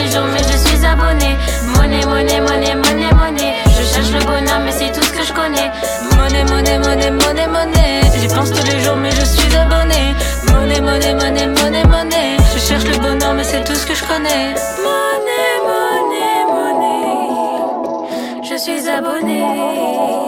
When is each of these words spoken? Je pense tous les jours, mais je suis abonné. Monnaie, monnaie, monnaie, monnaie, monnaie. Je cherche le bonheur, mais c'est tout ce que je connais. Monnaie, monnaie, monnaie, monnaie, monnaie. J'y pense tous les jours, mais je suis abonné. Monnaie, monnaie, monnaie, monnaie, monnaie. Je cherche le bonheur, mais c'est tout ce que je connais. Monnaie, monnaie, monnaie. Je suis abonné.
Je 0.00 0.06
pense 0.06 0.06
tous 0.06 0.06
les 0.06 0.10
jours, 0.10 0.26
mais 0.32 0.42
je 0.42 0.56
suis 0.56 0.86
abonné. 0.86 1.36
Monnaie, 1.74 2.04
monnaie, 2.06 2.40
monnaie, 2.40 2.74
monnaie, 2.74 3.12
monnaie. 3.12 3.54
Je 3.66 3.84
cherche 3.84 4.10
le 4.10 4.20
bonheur, 4.24 4.60
mais 4.64 4.72
c'est 4.72 4.92
tout 4.92 5.02
ce 5.02 5.12
que 5.12 5.22
je 5.24 5.32
connais. 5.32 5.70
Monnaie, 6.16 6.44
monnaie, 6.44 6.78
monnaie, 6.78 7.10
monnaie, 7.10 7.46
monnaie. 7.46 8.00
J'y 8.18 8.28
pense 8.28 8.50
tous 8.50 8.66
les 8.66 8.80
jours, 8.80 8.96
mais 8.96 9.10
je 9.10 9.24
suis 9.24 9.56
abonné. 9.56 10.14
Monnaie, 10.50 10.80
monnaie, 10.80 11.14
monnaie, 11.14 11.46
monnaie, 11.46 11.84
monnaie. 11.84 12.36
Je 12.54 12.58
cherche 12.58 12.84
le 12.84 12.96
bonheur, 12.98 13.34
mais 13.34 13.44
c'est 13.44 13.64
tout 13.64 13.74
ce 13.74 13.86
que 13.86 13.94
je 13.94 14.04
connais. 14.04 14.54
Monnaie, 14.84 15.56
monnaie, 15.68 16.44
monnaie. 16.48 18.42
Je 18.42 18.56
suis 18.56 18.88
abonné. 18.88 20.19